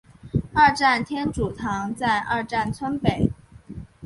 [0.55, 3.31] 二站天主堂在二站村北。